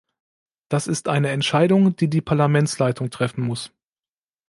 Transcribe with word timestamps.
Das 0.67 0.87
ist 0.87 1.07
eine 1.09 1.29
Entscheidung, 1.29 1.95
die 1.95 2.09
die 2.09 2.21
Parlamentsleitung 2.21 3.11
treffen 3.11 3.43
muss. 3.45 3.71